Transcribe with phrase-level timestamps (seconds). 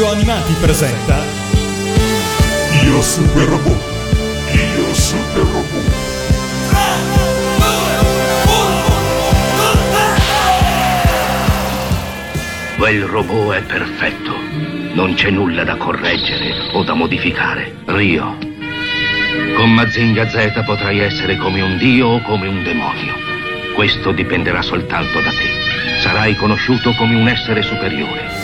[0.00, 1.22] Radio Animati presenta
[2.84, 3.82] Io Super Robot.
[4.50, 5.92] Io Super Robot.
[12.78, 14.34] Quel robot è perfetto.
[14.94, 17.74] Non c'è nulla da correggere o da modificare.
[17.84, 18.38] Rio.
[19.54, 23.12] Con Mazinga Z potrai essere come un dio o come un demonio.
[23.74, 26.00] Questo dipenderà soltanto da te.
[26.00, 28.39] Sarai conosciuto come un essere superiore.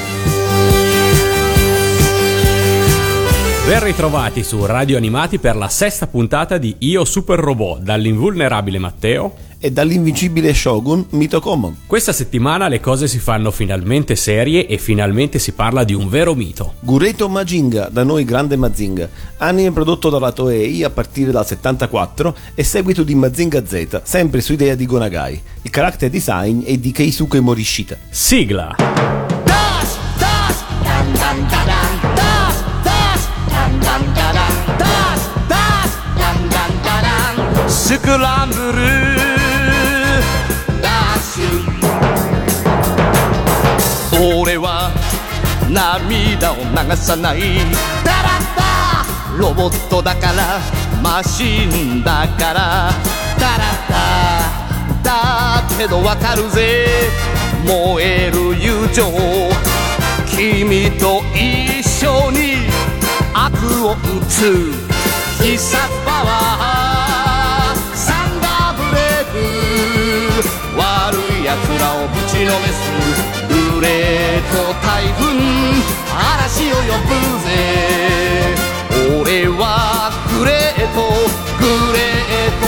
[3.66, 9.34] Ben ritrovati su Radio Animati per la sesta puntata di Io Super Robot dall'invulnerabile Matteo.
[9.58, 11.78] e dall'invincibile Shogun Mito Common.
[11.86, 16.34] Questa settimana le cose si fanno finalmente serie e finalmente si parla di un vero
[16.34, 16.74] mito.
[16.78, 19.08] Gureto Majinga, da noi grande Mazinga,
[19.38, 24.52] anime prodotto dalla Toei a partire dal 74 e seguito di Mazinga Z, sempre su
[24.52, 25.42] idea di Gonagai.
[25.62, 27.96] Il character design è di Keisuke Morishita.
[28.10, 28.76] Sigla!
[37.86, 38.78] スクランブル
[40.82, 44.90] ダッシュ俺は
[45.70, 47.40] 涙を流さない
[48.04, 50.58] ダラッダロボットだから
[51.00, 52.90] マシンだから
[53.38, 53.62] ダラ
[54.98, 56.88] ッダだけどわかるぜ
[57.64, 59.12] 燃える友情
[60.26, 62.66] 君と一緒に
[63.32, 63.54] 悪
[63.86, 64.72] を打つ
[65.40, 66.85] 必殺パワー
[71.62, 72.76] 桜をぶちのめす
[73.48, 73.86] グレ
[74.52, 75.24] と大群
[76.12, 77.48] 嵐を呼ぶぜ。
[79.20, 81.00] 俺はグレート
[81.58, 82.66] グレート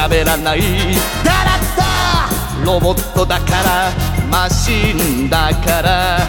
[0.00, 0.60] 喋らない。
[1.22, 3.92] ダラッダロボットだから
[4.30, 6.20] マシンだから。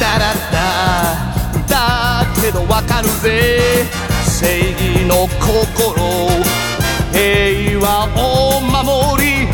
[0.00, 0.58] ダラッダ
[1.68, 3.86] だけどわかるぜ。
[4.26, 6.28] 正義の心
[7.12, 9.46] 平和を守り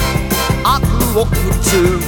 [0.65, 0.83] 悪
[1.19, 1.27] を打
[1.61, 2.01] つ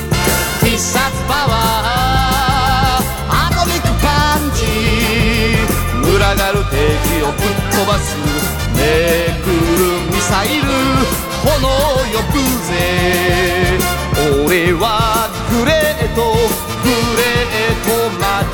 [0.64, 3.28] 必殺パワー。
[3.28, 4.64] アトミックパンチ
[6.00, 8.16] 群がる敵をぶっ飛ばす
[8.74, 9.52] めくる
[10.10, 11.27] ミサイル
[11.58, 11.70] 炎を
[12.04, 12.70] 呼ぶぜ
[14.46, 16.20] 俺はグレート
[16.82, 16.88] グ
[17.18, 17.88] レート
[18.18, 18.47] マジ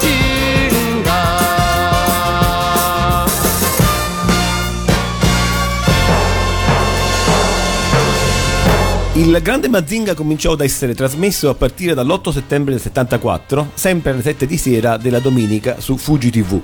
[9.35, 14.23] Il grande Mazinga cominciò ad essere trasmesso a partire dall'8 settembre del 74, sempre alle
[14.23, 16.61] 7 di sera della domenica su Fuji TV.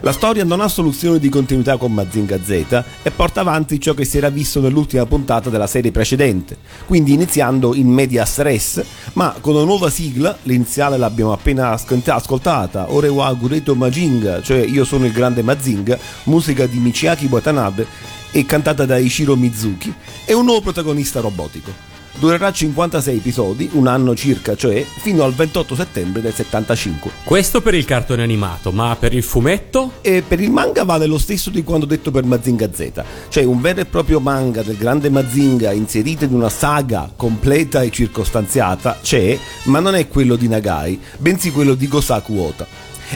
[0.00, 4.06] La storia non ha soluzione di continuità con Mazinga Z e porta avanti ciò che
[4.06, 8.82] si era visto nell'ultima puntata della serie precedente, quindi iniziando in medias res,
[9.12, 14.86] ma con una nuova sigla, l'iniziale l'abbiamo appena ascolt- ascoltata, Orewa Gureto Majinga, cioè Io
[14.86, 17.86] sono il grande Mazinga, musica di Michiaki Watanabe
[18.30, 19.92] e cantata da Ichiro Mizuki,
[20.24, 21.93] e un nuovo protagonista robotico.
[22.18, 27.10] Durerà 56 episodi, un anno circa, cioè fino al 28 settembre del 75.
[27.24, 29.94] Questo per il cartone animato, ma per il fumetto?
[30.00, 33.60] E per il manga vale lo stesso di quanto detto per Mazinga Z, cioè un
[33.60, 39.38] vero e proprio manga del grande Mazinga inserito in una saga completa e circostanziata c'è,
[39.64, 42.66] ma non è quello di Nagai, bensì quello di Gosaku Ota.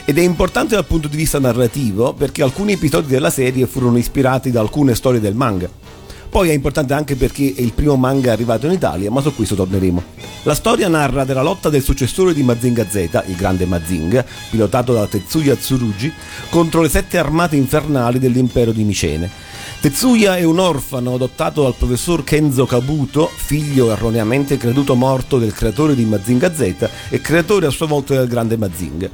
[0.05, 4.51] Ed è importante dal punto di vista narrativo perché alcuni episodi della serie furono ispirati
[4.51, 5.69] da alcune storie del manga.
[6.29, 9.55] Poi è importante anche perché è il primo manga arrivato in Italia, ma su questo
[9.55, 10.03] torneremo.
[10.43, 15.07] La storia narra della lotta del successore di Mazinga Z, il grande Mazinga, pilotato da
[15.07, 16.13] Tetsuya Tsurugi,
[16.49, 19.29] contro le sette armate infernali dell'impero di Micene.
[19.81, 25.95] Tetsuya è un orfano adottato dal professor Kenzo Kabuto, figlio erroneamente creduto morto del creatore
[25.95, 29.09] di Mazinga Z e creatore a sua volta del grande Mazinga.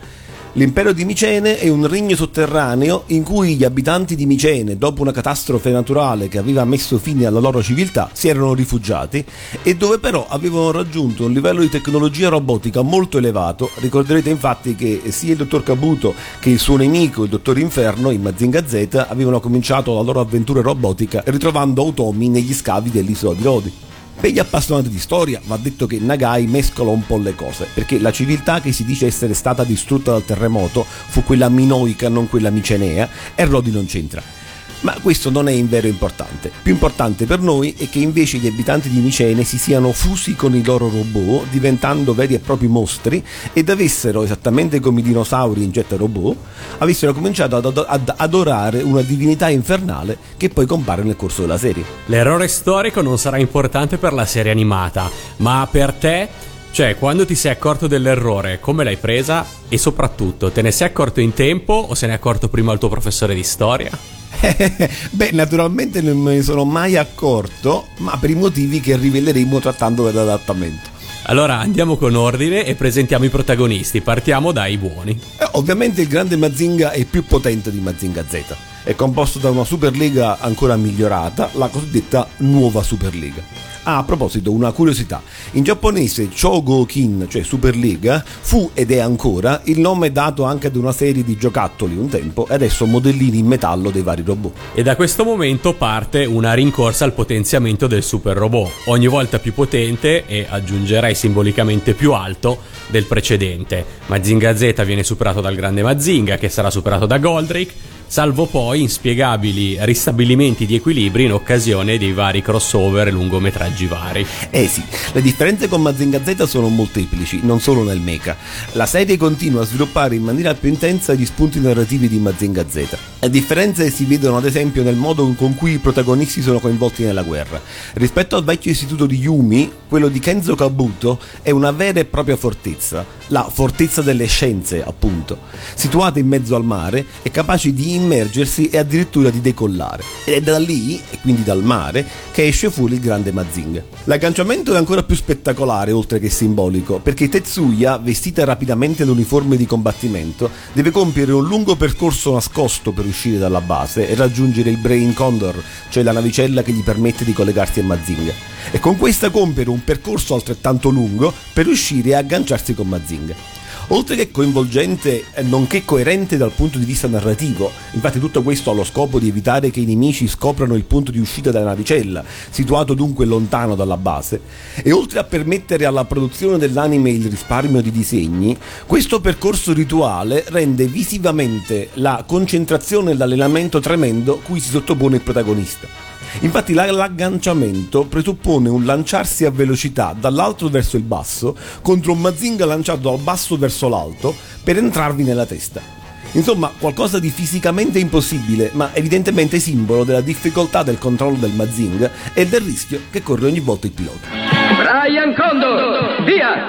[0.58, 5.12] L'impero di Micene è un regno sotterraneo in cui gli abitanti di Micene, dopo una
[5.12, 9.26] catastrofe naturale che aveva messo fine alla loro civiltà, si erano rifugiati
[9.62, 13.70] e dove però avevano raggiunto un livello di tecnologia robotica molto elevato.
[13.80, 18.22] Ricorderete infatti che sia il dottor Kabuto che il suo nemico, il dottor Inferno, in
[18.22, 23.74] Mazinga Z, avevano cominciato la loro avventura robotica ritrovando automi negli scavi dell'isola di Rodi.
[24.20, 28.00] Per gli appassionati di storia va detto che Nagai mescola un po' le cose, perché
[28.00, 32.50] la civiltà che si dice essere stata distrutta dal terremoto fu quella minoica, non quella
[32.50, 34.45] micenea, e Rodi non c'entra.
[34.82, 36.52] Ma questo non è in vero importante.
[36.62, 40.56] Più importante per noi è che invece gli abitanti di Micene si siano fusi con
[40.56, 43.24] i loro robot, diventando veri e propri mostri,
[43.54, 46.36] ed avessero, esattamente come i dinosauri in Jet Robot,
[46.80, 51.84] avessero cominciato ad, ad adorare una divinità infernale che poi compare nel corso della serie.
[52.06, 57.36] L'errore storico non sarà importante per la serie animata, ma per te cioè, quando ti
[57.36, 59.46] sei accorto dell'errore, come l'hai presa?
[59.70, 62.80] E soprattutto, te ne sei accorto in tempo o se ne è accorto prima il
[62.80, 63.90] tuo professore di storia?
[65.12, 70.04] Beh, naturalmente non me ne sono mai accorto, ma per i motivi che riveleremo trattando
[70.04, 70.90] dell'adattamento.
[71.28, 74.02] Allora andiamo con ordine e presentiamo i protagonisti.
[74.02, 75.18] Partiamo dai buoni.
[75.40, 78.54] Eh, ovviamente il grande Mazinga è più potente di Mazinga Z.
[78.84, 83.75] È composto da una Superlega ancora migliorata, la cosiddetta nuova Superlega.
[83.88, 85.22] Ah, a proposito, una curiosità.
[85.52, 90.92] In giapponese Chogokin, cioè Superliga, fu ed è ancora il nome dato anche ad una
[90.92, 94.54] serie di giocattoli un tempo e adesso modellini in metallo dei vari robot.
[94.74, 99.54] E da questo momento parte una rincorsa al potenziamento del super robot, ogni volta più
[99.54, 102.58] potente e aggiungerei simbolicamente più alto
[102.88, 103.86] del precedente.
[104.08, 109.78] Mazinga Z viene superato dal grande Mazinga che sarà superato da Goldrake salvo poi inspiegabili
[109.82, 114.26] ristabilimenti di equilibri in occasione dei vari crossover e lungometraggi vari.
[114.50, 118.36] Eh sì, le differenze con Mazinga Z sono molteplici, non solo nel mecha.
[118.74, 122.98] La serie continua a sviluppare in maniera più intensa gli spunti narrativi di Mazinga Z.
[123.20, 127.24] Le differenze si vedono ad esempio nel modo con cui i protagonisti sono coinvolti nella
[127.24, 127.60] guerra.
[127.94, 132.36] Rispetto al vecchio istituto di Yumi, quello di Kenzo Kabuto è una vera e propria
[132.36, 135.40] fortezza, la fortezza delle scienze, appunto,
[135.74, 140.04] situata in mezzo al mare e capace di immergersi e addirittura di decollare.
[140.26, 143.84] Ed è da lì, e quindi dal mare, che esce fuori il grande Mazinga.
[144.04, 150.50] L'agganciamento è ancora più spettacolare, oltre che simbolico, perché Tetsuya, vestita rapidamente l'uniforme di combattimento,
[150.74, 155.62] deve compiere un lungo percorso nascosto per uscire dalla base e raggiungere il Brain Condor,
[155.90, 158.55] cioè la navicella che gli permette di collegarsi a Mazinga.
[158.72, 163.56] E con questa compiere un percorso altrettanto lungo per uscire e agganciarsi con Mazinga
[163.90, 167.72] oltre che coinvolgente nonché coerente dal punto di vista narrativo.
[167.92, 171.20] Infatti tutto questo ha lo scopo di evitare che i nemici scoprano il punto di
[171.20, 174.42] uscita della navicella, situato dunque lontano dalla base,
[174.76, 180.86] e oltre a permettere alla produzione dell'anime il risparmio di disegni, questo percorso rituale rende
[180.86, 186.06] visivamente la concentrazione e l'allenamento tremendo cui si sottopone il protagonista.
[186.40, 193.10] Infatti l'agganciamento presuppone un lanciarsi a velocità dall'alto verso il basso contro un Mazinga lanciato
[193.10, 195.96] dal basso verso l'alto per entrarvi nella testa.
[196.34, 202.46] Insomma, qualcosa di fisicamente impossibile, ma evidentemente simbolo della difficoltà del controllo del Mazinga e
[202.46, 204.28] del rischio che corre ogni volta il pilota.
[204.76, 206.68] Brian Condor, via!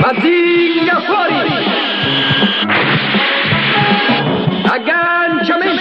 [0.00, 1.70] Mazinga fuori!
[4.64, 5.71] Agganciamento!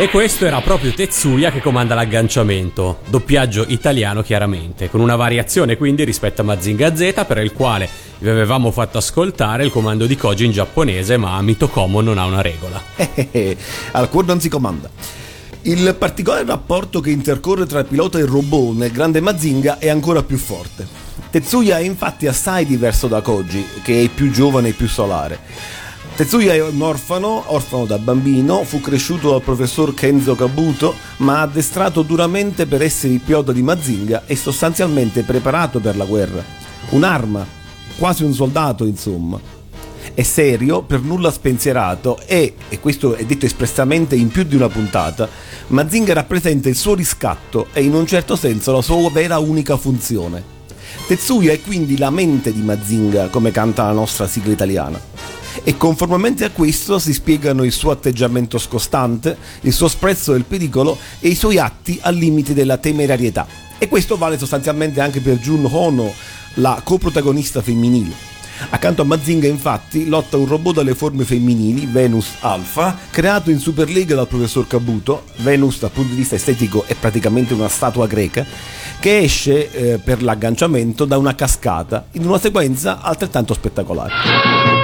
[0.00, 6.04] E questo era proprio Tetsuya che comanda l'agganciamento, doppiaggio italiano chiaramente, con una variazione quindi
[6.04, 7.86] rispetto a Mazinga Z per il quale
[8.16, 12.40] vi avevamo fatto ascoltare il comando di Koji in giapponese, ma Mitokomo non ha una
[12.40, 12.82] regola.
[13.92, 14.88] Al cuore non si comanda.
[15.62, 19.90] Il particolare rapporto che intercorre tra il pilota e il robot nel grande Mazinga è
[19.90, 20.88] ancora più forte.
[21.28, 25.40] Tetsuya è infatti assai diverso da Koji, che è più giovane e più solare.
[26.20, 32.02] Tetsuya è un orfano, orfano da bambino, fu cresciuto dal professor Kenzo Kabuto, ma addestrato
[32.02, 36.44] duramente per essere il pilota di Mazinga e sostanzialmente preparato per la guerra.
[36.90, 37.46] Un'arma,
[37.96, 39.40] quasi un soldato insomma.
[40.12, 44.68] È serio, per nulla spensierato e, e questo è detto espressamente in più di una
[44.68, 45.26] puntata,
[45.68, 50.58] Mazinga rappresenta il suo riscatto e in un certo senso la sua vera unica funzione.
[51.06, 56.44] Tetsuya è quindi la mente di Mazinga, come canta la nostra sigla italiana e conformemente
[56.44, 61.34] a questo si spiegano il suo atteggiamento scostante, il suo sprezzo del pericolo e i
[61.34, 63.46] suoi atti al limite della temerarietà.
[63.78, 66.12] E questo vale sostanzialmente anche per Jun Hono,
[66.54, 68.28] la coprotagonista femminile.
[68.68, 73.88] Accanto a Mazinga, infatti, lotta un robot dalle forme femminili, Venus Alpha, creato in Super
[73.88, 75.24] League dal professor Kabuto.
[75.36, 78.44] Venus, dal punto di vista estetico, è praticamente una statua greca,
[79.00, 84.79] che esce eh, per l'agganciamento da una cascata in una sequenza altrettanto spettacolare.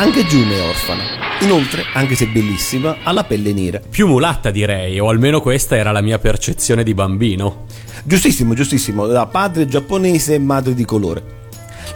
[0.00, 1.02] Anche June è orfana.
[1.40, 3.80] Inoltre, anche se bellissima, ha la pelle nera.
[3.80, 7.64] Più mulatta direi, o almeno questa era la mia percezione di bambino.
[8.04, 11.36] Giustissimo, giustissimo, da padre giapponese e madre di colore.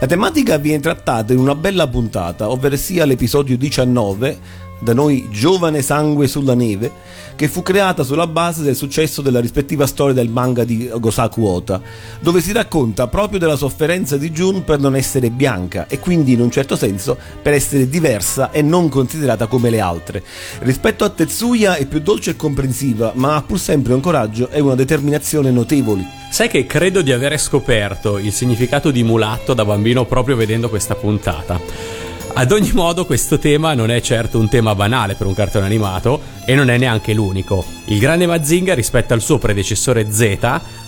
[0.01, 4.37] La tematica viene trattata in una bella puntata, ovvero sia l'episodio 19
[4.83, 6.91] da noi Giovane Sangue sulla Neve,
[7.35, 11.81] che fu creata sulla base del successo della rispettiva storia del manga di Gosaku Ota,
[12.19, 16.41] dove si racconta proprio della sofferenza di Jun per non essere bianca e quindi in
[16.41, 20.23] un certo senso per essere diversa e non considerata come le altre.
[20.59, 24.59] Rispetto a Tetsuya è più dolce e comprensiva, ma ha pur sempre un coraggio e
[24.59, 26.05] una determinazione notevoli.
[26.29, 30.95] Sai che credo di avere scoperto il significato di mulatto da bambino proprio vedendo questa
[30.95, 32.02] puntata.
[32.35, 36.19] Ad ogni modo questo tema non è certo un tema banale per un cartone animato
[36.45, 37.63] e non è neanche l'unico.
[37.85, 40.39] Il grande Mazinga rispetto al suo predecessore Z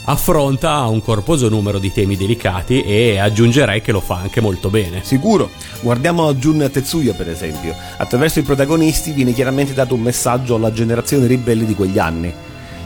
[0.05, 5.03] affronta un corposo numero di temi delicati e aggiungerei che lo fa anche molto bene.
[5.03, 5.51] Sicuro,
[5.81, 7.75] guardiamo a Jun Tetsuya per esempio.
[7.97, 12.33] Attraverso i protagonisti viene chiaramente dato un messaggio alla generazione ribelle di quegli anni.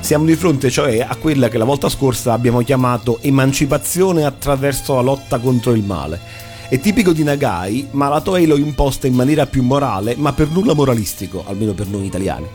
[0.01, 5.01] Siamo di fronte cioè a quella che la volta scorsa abbiamo chiamato emancipazione attraverso la
[5.01, 9.47] lotta contro il male è tipico di Nagai, ma la Toei lo imposta in maniera
[9.47, 12.45] più morale, ma per nulla moralistico, almeno per noi italiani.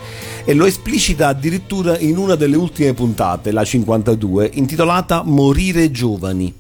[0.45, 6.55] E lo esplicita addirittura in una delle ultime puntate, la 52, intitolata Morire giovani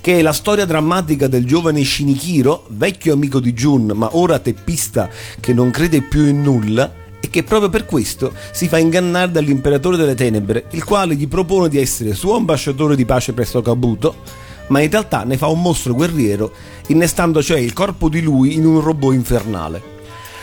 [0.00, 5.10] che è la storia drammatica del giovane Shinichiro, vecchio amico di Jun, ma ora teppista
[5.40, 6.90] che non crede più in nulla,
[7.20, 11.68] e che proprio per questo si fa ingannare dall'imperatore delle tenebre, il quale gli propone
[11.68, 15.94] di essere suo ambasciatore di pace presso Kabuto ma in realtà ne fa un mostro
[15.94, 16.52] guerriero,
[16.88, 19.96] innestando cioè il corpo di lui in un robot infernale.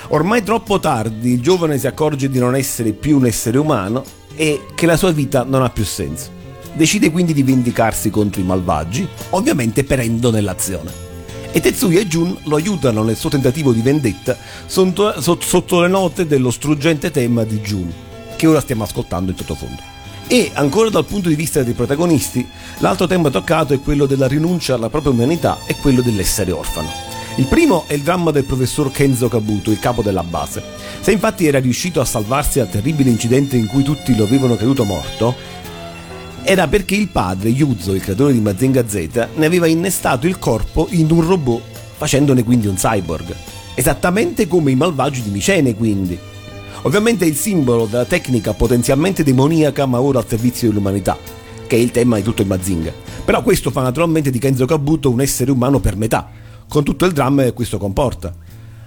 [0.10, 4.04] Ormai troppo tardi il giovane si accorge di non essere più un essere umano
[4.36, 6.30] e che la sua vita non ha più senso.
[6.74, 10.92] Decide quindi di vendicarsi contro i malvagi, ovviamente perendo nell'azione.
[11.52, 16.28] E Tetsuya e Jun lo aiutano nel suo tentativo di vendetta sotto, sotto le note
[16.28, 17.92] dello struggente tema di Jun,
[18.36, 19.95] che ora stiamo ascoltando in sottofondo.
[20.28, 22.48] E ancora dal punto di vista dei protagonisti,
[22.80, 26.90] l'altro tema toccato è quello della rinuncia alla propria umanità e quello dell'essere orfano.
[27.38, 30.64] Il primo è il dramma del professor Kenzo Kabuto, il capo della base.
[31.02, 34.84] Se infatti era riuscito a salvarsi dal terribile incidente in cui tutti lo avevano creduto
[34.84, 35.36] morto,
[36.42, 40.88] era perché il padre, Yuzo, il creatore di Mazinga Z, ne aveva innestato il corpo
[40.92, 41.62] in un robot,
[41.98, 43.36] facendone quindi un cyborg.
[43.76, 46.18] Esattamente come i malvagi di Micene, quindi.
[46.84, 51.18] Ovviamente è il simbolo della tecnica potenzialmente demoniaca ma ora al servizio dell'umanità,
[51.66, 52.94] che è il tema di tutto il Mazinga.
[53.24, 56.30] Però questo fa naturalmente di Kenzo Kabuto un essere umano per metà,
[56.68, 58.34] con tutto il dramma che questo comporta.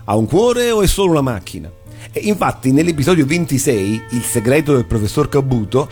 [0.04, 1.71] Ha un cuore o è solo una macchina?
[2.12, 5.88] E infatti nell'episodio 26, Il segreto del professor Kabuto,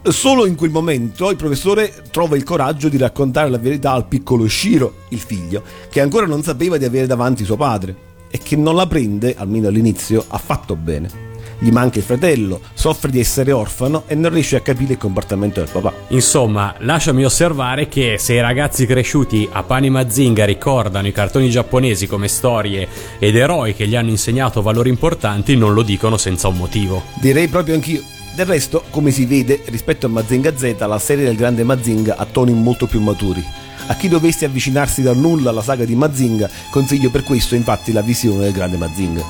[0.00, 4.48] Solo in quel momento il professore trova il coraggio di raccontare la verità al piccolo
[4.48, 8.74] Shiro, il figlio, che ancora non sapeva di avere davanti suo padre e che non
[8.74, 11.26] la prende, almeno all'inizio, affatto bene
[11.58, 15.60] gli manca il fratello, soffre di essere orfano e non riesce a capire il comportamento
[15.60, 15.92] del papà.
[16.08, 22.06] Insomma, lasciami osservare che se i ragazzi cresciuti a Pani Mazinga ricordano i cartoni giapponesi
[22.06, 22.86] come storie
[23.18, 27.02] ed eroi che gli hanno insegnato valori importanti, non lo dicono senza un motivo.
[27.20, 28.02] Direi proprio anch'io.
[28.36, 32.24] Del resto, come si vede, rispetto a Mazinga Z, la serie del grande Mazinga ha
[32.24, 33.44] toni molto più maturi.
[33.86, 38.02] A chi dovesse avvicinarsi dal nulla alla saga di Mazinga, consiglio per questo infatti la
[38.02, 39.24] visione del grande Mazinga.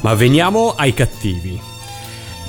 [0.00, 1.60] Ma veniamo ai cattivi.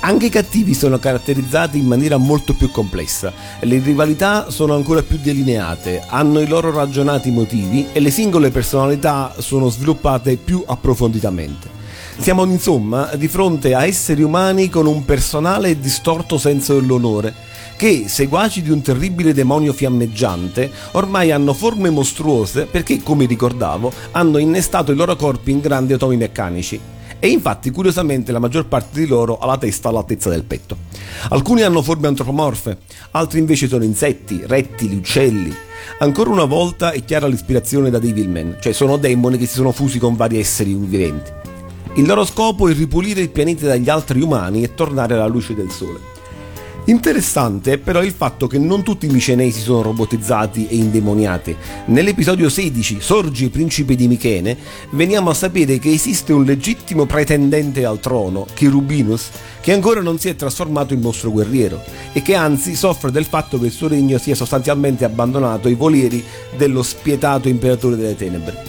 [0.04, 5.16] Anche i cattivi sono caratterizzati in maniera molto più complessa, le rivalità sono ancora più
[5.22, 11.68] delineate, hanno i loro ragionati motivi e le singole personalità sono sviluppate più approfonditamente.
[12.18, 17.32] Siamo insomma di fronte a esseri umani con un personale e distorto senso dell'onore,
[17.82, 24.38] che, seguaci di un terribile demonio fiammeggiante, ormai hanno forme mostruose perché, come ricordavo, hanno
[24.38, 26.78] innestato i loro corpi in grandi atomi meccanici
[27.18, 30.76] e infatti curiosamente la maggior parte di loro ha la testa all'altezza del petto.
[31.30, 32.78] Alcuni hanno forme antropomorfe,
[33.10, 35.52] altri invece sono insetti, rettili, uccelli.
[35.98, 39.98] Ancora una volta è chiara l'ispirazione da Devilman, cioè sono demoni che si sono fusi
[39.98, 41.32] con vari esseri viventi.
[41.96, 45.72] Il loro scopo è ripulire il pianeta dagli altri umani e tornare alla luce del
[45.72, 46.11] sole.
[46.86, 51.54] Interessante è però il fatto che non tutti i micenesi sono robotizzati e indemoniati.
[51.86, 54.56] Nell'episodio 16, Sorgi principe di Michene,
[54.90, 60.28] veniamo a sapere che esiste un legittimo pretendente al trono, Cherubinus, che ancora non si
[60.28, 61.80] è trasformato in mostro guerriero
[62.12, 66.22] e che anzi soffre del fatto che il suo regno sia sostanzialmente abbandonato ai volieri
[66.56, 68.60] dello spietato imperatore delle tenebre.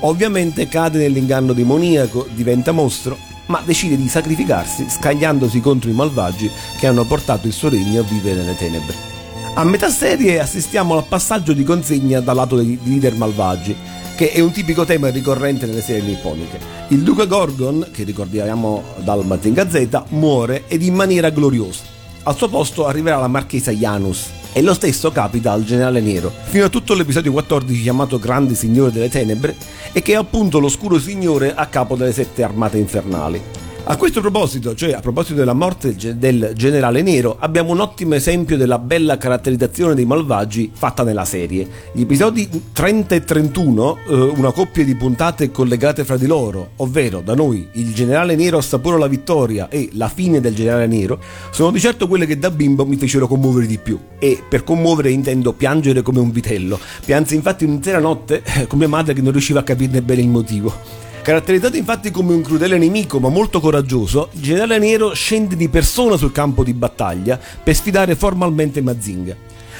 [0.00, 6.86] Ovviamente cade nell'inganno demoniaco, diventa mostro ma decide di sacrificarsi scagliandosi contro i malvagi che
[6.86, 9.12] hanno portato il suo regno a vivere nelle tenebre.
[9.54, 13.76] A metà serie assistiamo al passaggio di consegna dal lato dei leader malvagi,
[14.16, 16.58] che è un tipico tema ricorrente nelle serie nipponiche.
[16.88, 21.93] Il duca Gorgon, che ricordiamo dal Mazinga Z, muore ed in maniera gloriosa.
[22.26, 26.64] Al suo posto arriverà la marchesa Janus, e lo stesso capita al generale nero, fino
[26.64, 29.54] a tutto l'episodio 14 chiamato Grande Signore delle Tenebre,
[29.92, 33.42] e che è appunto l'oscuro signore a capo delle sette armate infernali.
[33.86, 38.56] A questo proposito, cioè a proposito della morte del generale nero, abbiamo un ottimo esempio
[38.56, 41.68] della bella caratterizzazione dei malvagi fatta nella serie.
[41.92, 47.20] Gli episodi 30 e 31, eh, una coppia di puntate collegate fra di loro, ovvero
[47.20, 51.70] da noi il generale nero assapora la vittoria e la fine del generale nero, sono
[51.70, 53.98] di certo quelle che da bimbo mi fecero commuovere di più.
[54.18, 56.80] E per commuovere intendo piangere come un vitello.
[57.04, 60.28] Piansi infatti un'intera notte eh, con mia madre che non riusciva a capirne bene il
[60.28, 61.02] motivo.
[61.24, 66.18] Caratterizzato infatti come un crudele nemico ma molto coraggioso, il generale Nero scende di persona
[66.18, 69.34] sul campo di battaglia per sfidare formalmente Mazinga.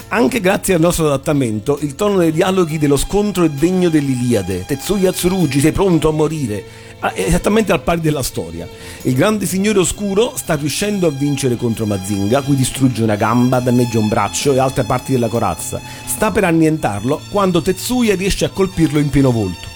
[0.08, 4.64] Anche grazie al nostro adattamento, il tono dei dialoghi dello scontro è degno dell'Iliade.
[4.64, 6.64] Tetsuya Tsurugi, sei pronto a morire?
[7.00, 8.66] Ah, esattamente al pari della storia.
[9.02, 13.98] Il grande signore oscuro sta riuscendo a vincere contro Mazinga, cui distrugge una gamba, danneggia
[13.98, 15.78] un braccio e altre parti della corazza.
[16.06, 19.73] Sta per annientarlo quando Tetsuya riesce a colpirlo in pieno volto.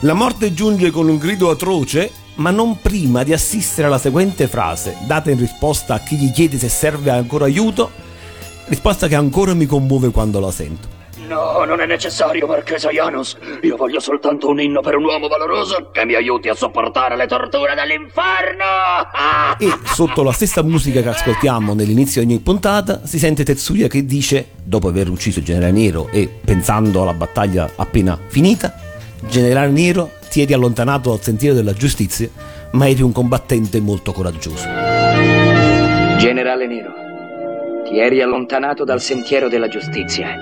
[0.00, 4.94] La morte giunge con un grido atroce, ma non prima di assistere alla seguente frase,
[5.06, 7.90] data in risposta a chi gli chiede se serve ancora aiuto,
[8.66, 10.94] risposta che ancora mi commuove quando la sento.
[11.26, 13.38] No, non è necessario, Marchesa Janus.
[13.62, 17.26] Io voglio soltanto un inno per un uomo valoroso che mi aiuti a sopportare le
[17.26, 18.64] torture dell'inferno.
[19.58, 24.04] E sotto la stessa musica che ascoltiamo nell'inizio di ogni puntata si sente Tetsuya che
[24.04, 28.85] dice, dopo aver ucciso il generale nero e pensando alla battaglia appena finita,
[29.22, 32.28] Generale Nero, ti eri allontanato dal sentiero della giustizia,
[32.72, 34.64] ma eri un combattente molto coraggioso.
[36.18, 36.92] Generale Nero,
[37.88, 40.36] ti eri allontanato dal sentiero della giustizia,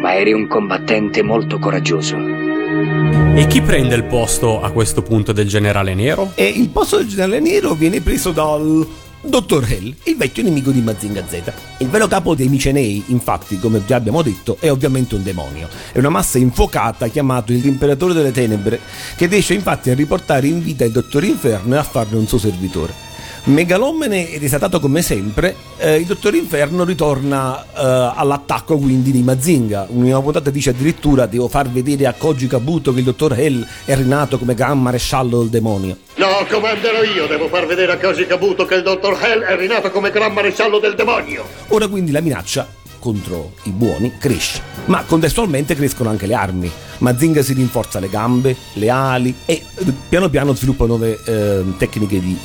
[0.00, 2.16] ma eri un combattente molto coraggioso.
[2.16, 6.32] E chi prende il posto a questo punto del generale nero?
[6.34, 8.86] E il posto del generale nero viene preso dal
[9.28, 11.52] Dottor Hell, il vecchio nemico di Mazinga Z.
[11.78, 15.68] Il vero capo dei Micenei, infatti, come già abbiamo detto, è ovviamente un demonio.
[15.92, 18.80] È una massa infuocata chiamato il Rimperatore delle Tenebre,
[19.16, 22.38] che riesce infatti a riportare in vita il Dottor Inferno e a farne un suo
[22.38, 23.05] servitore.
[23.46, 29.86] Megalomene ed esatato come sempre, eh, il Dottor Inferno ritorna eh, all'attacco quindi di Mazinga.
[29.88, 33.94] Un'ultima puntata dice addirittura devo far vedere a Koji Kabuto che il Dottor Hell è
[33.94, 35.96] rinato come gran maresciallo del demonio.
[36.16, 39.92] No, comanderò io, devo far vedere a Koji Kabuto che il Dottor Hell è rinato
[39.92, 41.44] come gran maresciallo del demonio.
[41.68, 42.66] Ora quindi la minaccia
[42.98, 46.68] contro i buoni cresce, ma contestualmente crescono anche le armi.
[46.98, 49.62] Mazinga si rinforza le gambe, le ali e
[50.08, 52.36] piano piano sviluppa nuove eh, tecniche di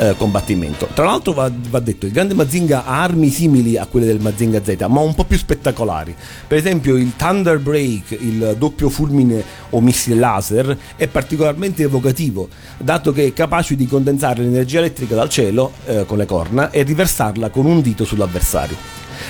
[0.00, 0.88] eh, combattimento.
[0.94, 4.62] Tra l'altro va, va, detto, il grande Mazinga ha armi simili a quelle del Mazinga
[4.64, 6.14] Z, ma un po' più spettacolari.
[6.46, 13.12] Per esempio il Thunder Break, il doppio fulmine o missile laser, è particolarmente evocativo, dato
[13.12, 17.50] che è capace di condensare l'energia elettrica dal cielo eh, con le corna e riversarla
[17.50, 18.76] con un dito sull'avversario.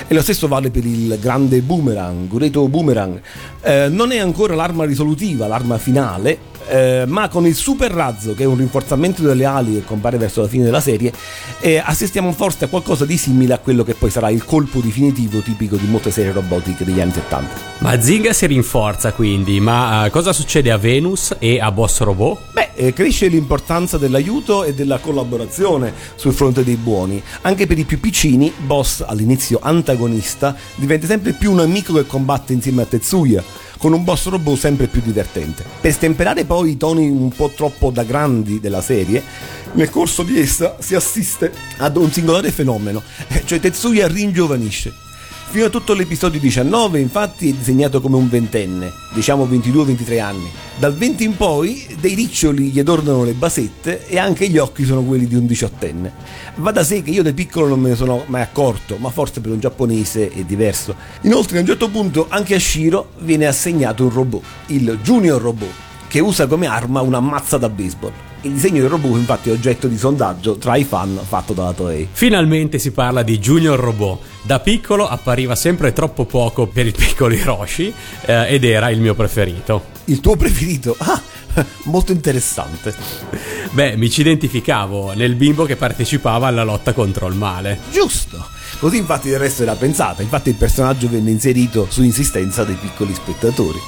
[0.07, 3.19] E lo stesso vale per il grande boomerang, Gureto Boomerang.
[3.61, 8.43] Eh, non è ancora l'arma risolutiva, l'arma finale, eh, ma con il super razzo, che
[8.43, 11.11] è un rinforzamento delle ali che compare verso la fine della serie,
[11.59, 15.39] eh, assistiamo forse a qualcosa di simile a quello che poi sarà il colpo definitivo
[15.39, 17.69] tipico di molte serie robotiche degli anni 70.
[17.79, 22.39] Ma Zinga si rinforza quindi, ma uh, cosa succede a Venus e a Boss Robot?
[22.51, 27.21] Beh, eh, cresce l'importanza dell'aiuto e della collaborazione sul fronte dei buoni.
[27.41, 32.53] Anche per i più piccini, Boss all'inizio antagonista diventa sempre più un amico che combatte
[32.53, 33.43] insieme a Tetsuya
[33.81, 35.65] con un boss robot sempre più divertente.
[35.81, 39.23] Per stemperare poi i toni un po' troppo da grandi della serie,
[39.73, 43.01] nel corso di essa si assiste ad un singolare fenomeno,
[43.43, 45.09] cioè Tetsuya ringiovanisce
[45.51, 50.49] Fino a tutto l'episodio 19, infatti, è disegnato come un ventenne, diciamo 22-23 anni.
[50.77, 55.03] Dal 20 in poi, dei riccioli gli adornano le basette e anche gli occhi sono
[55.03, 56.13] quelli di un diciottenne.
[56.55, 59.41] Va da sé che io da piccolo non me ne sono mai accorto, ma forse
[59.41, 60.95] per un giapponese è diverso.
[61.23, 65.73] Inoltre, a un certo punto, anche a Shiro viene assegnato un robot, il Junior Robot,
[66.11, 68.11] che usa come arma una mazza da baseball.
[68.41, 72.05] Il disegno del robot infatti è oggetto di sondaggio tra i fan fatto dalla Toei.
[72.11, 74.19] Finalmente si parla di Junior Robot.
[74.41, 77.93] Da piccolo appariva sempre troppo poco per il piccolo Hiroshi
[78.25, 79.85] eh, ed era il mio preferito.
[80.05, 80.97] Il tuo preferito?
[80.99, 81.21] Ah,
[81.85, 82.93] molto interessante.
[83.71, 87.79] Beh, mi ci identificavo nel bimbo che partecipava alla lotta contro il male.
[87.89, 88.49] Giusto.
[88.79, 93.13] Così infatti del resto era pensata, infatti il personaggio venne inserito su insistenza dei piccoli
[93.13, 93.79] spettatori.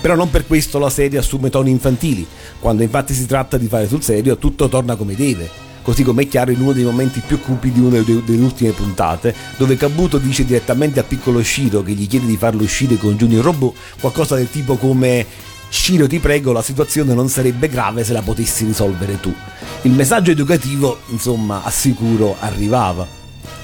[0.00, 2.26] Però non per questo la serie assume toni infantili.
[2.58, 5.62] Quando infatti si tratta di fare sul serio, tutto torna come deve.
[5.82, 9.34] Così come è chiaro in uno dei momenti più cupi di una delle ultime puntate,
[9.58, 13.44] dove Kabuto dice direttamente a piccolo Shiro che gli chiede di farlo uscire con Junior
[13.44, 15.26] Robot qualcosa del tipo come
[15.68, 19.34] Shiro ti prego, la situazione non sarebbe grave se la potessi risolvere tu.
[19.82, 23.06] Il messaggio educativo, insomma, assicuro, arrivava.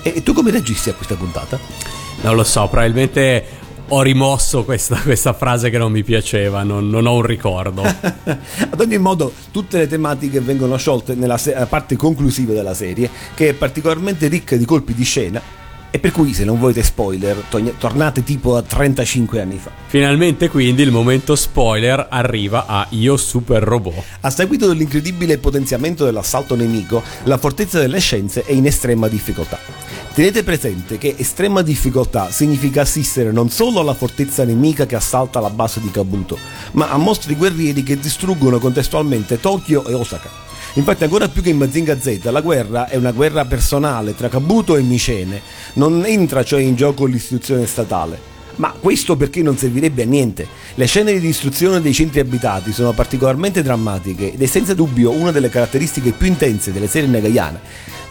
[0.03, 1.59] E tu come reagisti a questa puntata?
[2.23, 3.60] Non lo so, probabilmente
[3.93, 7.83] ho rimosso questa, questa frase che non mi piaceva, non, non ho un ricordo.
[7.83, 13.49] Ad ogni modo, tutte le tematiche vengono sciolte nella se- parte conclusiva della serie, che
[13.49, 15.60] è particolarmente ricca di colpi di scena
[15.91, 19.71] e per cui se non volete spoiler, togn- tornate tipo a 35 anni fa.
[19.87, 24.03] Finalmente quindi il momento spoiler arriva a Io Super Robot.
[24.21, 29.59] A seguito dell'incredibile potenziamento dell'assalto nemico, la fortezza delle scienze è in estrema difficoltà.
[30.13, 35.51] Tenete presente che estrema difficoltà significa assistere non solo alla fortezza nemica che assalta la
[35.51, 36.39] base di Kabuto,
[36.73, 40.50] ma a mostri guerrieri che distruggono contestualmente Tokyo e Osaka.
[40.75, 44.77] Infatti ancora più che in Mazinga Z la guerra è una guerra personale tra Kabuto
[44.77, 45.41] e Micene,
[45.75, 48.29] non entra cioè in gioco l'istituzione statale.
[48.57, 50.47] Ma questo perché non servirebbe a niente.
[50.75, 55.33] Le scene di distruzione dei centri abitati sono particolarmente drammatiche ed è senza dubbio una
[55.33, 57.61] delle caratteristiche più intense delle serie negaiane.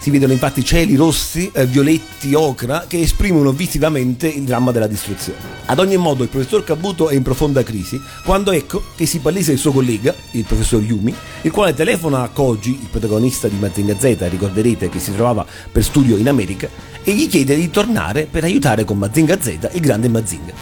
[0.01, 5.39] Si vedono infatti cieli rossi, eh, violetti, ocra che esprimono visivamente il dramma della distruzione.
[5.65, 9.51] Ad ogni modo il professor Kabuto è in profonda crisi quando ecco che si palesa
[9.51, 13.99] il suo collega, il professor Yumi, il quale telefona a Koji, il protagonista di Mazinga
[13.99, 16.69] Z, ricorderete che si trovava per studio in America,
[17.03, 20.53] e gli chiede di tornare per aiutare con Mazinga Z il grande Mazinga.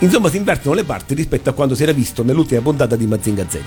[0.00, 3.44] Insomma si invertono le parti rispetto a quanto si era visto nell'ultima puntata di Mazinga
[3.48, 3.58] Z.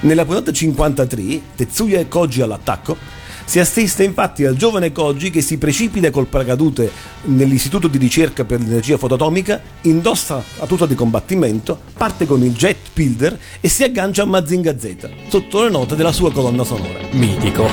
[0.00, 2.96] Nella puntata 53, Tetsuya e Koji all'attacco,
[3.44, 6.90] si assiste infatti al giovane Koji che si precipita col paracadute
[7.24, 12.76] nell'istituto di ricerca per l'energia fotoatomica, indossa la tuta di combattimento, parte con il jet
[12.92, 17.00] builder e si aggancia a Mazinga Z, sotto le note della sua colonna sonora.
[17.12, 17.68] Mitico.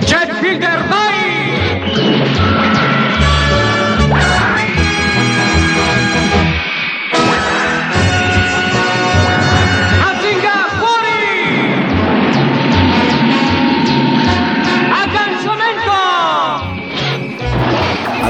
[0.00, 1.05] Jet Builder, vai!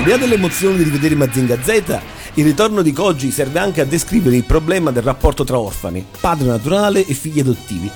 [0.07, 2.01] Al di là dell'emozione di rivedere Mazinga Z,
[2.35, 6.47] il ritorno di Koji serve anche a descrivere il problema del rapporto tra orfani, padre
[6.47, 7.91] naturale e figli adottivi.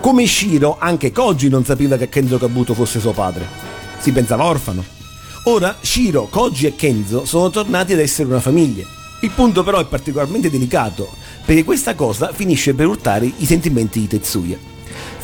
[0.00, 3.46] Come Shiro, anche Koji non sapeva che Kenzo Kabuto fosse suo padre.
[3.98, 4.84] Si pensava orfano.
[5.44, 8.84] Ora Shiro, Koji e Kenzo sono tornati ad essere una famiglia.
[9.20, 11.08] Il punto però è particolarmente delicato,
[11.44, 14.73] perché questa cosa finisce per urtare i sentimenti di Tetsuya.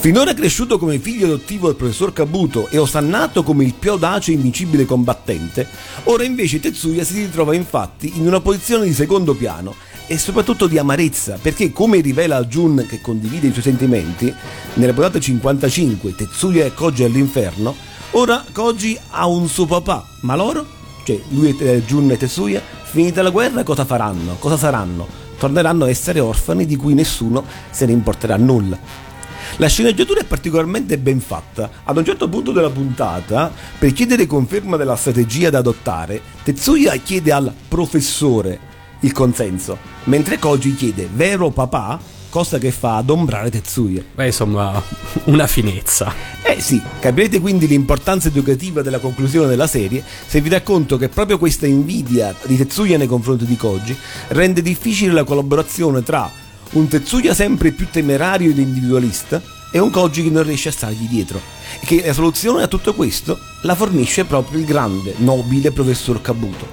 [0.00, 4.34] Finora cresciuto come figlio adottivo del professor Kabuto e osannato come il più audace e
[4.34, 5.68] invincibile combattente,
[6.04, 9.74] ora invece Tetsuya si ritrova infatti in una posizione di secondo piano
[10.06, 14.32] e soprattutto di amarezza, perché come rivela Jun che condivide i suoi sentimenti,
[14.74, 17.76] nella puntata 55 Tetsuya e Koji all'inferno,
[18.12, 20.64] ora Koji ha un suo papà, ma loro?
[21.04, 24.36] Cioè lui e Jun e Tetsuya, finita la guerra cosa faranno?
[24.38, 25.06] Cosa saranno?
[25.38, 29.08] Torneranno a essere orfani di cui nessuno se ne importerà nulla.
[29.56, 31.70] La sceneggiatura è particolarmente ben fatta.
[31.84, 37.32] Ad un certo punto della puntata, per chiedere conferma della strategia da adottare, Tetsuya chiede
[37.32, 38.68] al professore
[39.00, 44.02] il consenso, mentre Koji chiede vero papà, cosa che fa adombrare Tetsuya.
[44.14, 44.82] Beh, insomma,
[45.24, 46.12] una finezza.
[46.42, 51.08] Eh sì, capirete quindi l'importanza educativa della conclusione della serie se vi dà conto che
[51.08, 53.96] proprio questa invidia di Tetsuya nei confronti di Koji
[54.28, 56.30] rende difficile la collaborazione tra
[56.72, 61.08] un Tetsuya sempre più temerario ed individualista e un Koji che non riesce a stargli
[61.08, 61.40] dietro.
[61.80, 66.66] E che la soluzione a tutto questo la fornisce proprio il grande, nobile professor Kabuto,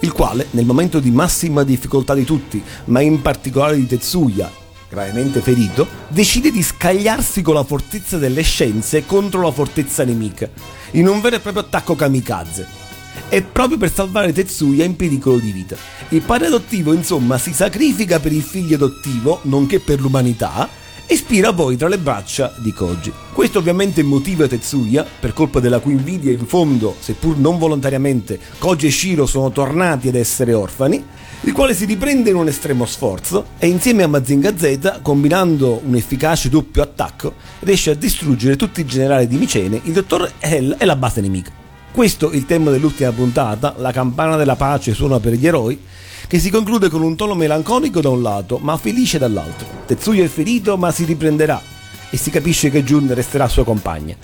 [0.00, 4.50] il quale, nel momento di massima difficoltà di tutti, ma in particolare di Tetsuya,
[4.88, 10.48] gravemente ferito, decide di scagliarsi con la fortezza delle scienze contro la fortezza nemica,
[10.92, 12.81] in un vero e proprio attacco kamikaze.
[13.28, 15.76] E proprio per salvare Tetsuya in pericolo di vita.
[16.10, 20.68] Il padre adottivo, insomma, si sacrifica per il figlio adottivo, nonché per l'umanità,
[21.06, 23.12] e spira poi tra le braccia di Koji.
[23.32, 28.86] Questo ovviamente motiva Tetsuya, per colpa della cui invidia in fondo, seppur non volontariamente, Koji
[28.86, 31.04] e Shiro sono tornati ad essere orfani,
[31.44, 35.96] il quale si riprende in un estremo sforzo e insieme a Mazinga Z, combinando un
[35.96, 40.84] efficace doppio attacco, riesce a distruggere tutti i generali di Micene, il dottor Hell e
[40.84, 41.61] la base nemica.
[41.92, 45.78] Questo è il tema dell'ultima puntata, la campana della pace suona per gli eroi,
[46.26, 49.66] che si conclude con un tono melanconico da un lato, ma felice dall'altro.
[49.84, 51.60] Tetsuya è ferito, ma si riprenderà
[52.08, 54.16] e si capisce che Jun resterà sua compagna.